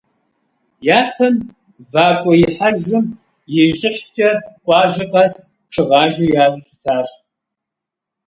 [0.99, 1.35] Япэм
[1.91, 3.05] вакӏуэихьэжым
[3.55, 4.29] и щӏыхькӏэ
[4.65, 5.33] къуажэ къэс
[5.73, 7.09] шыгъажэ ящӏу щытащ.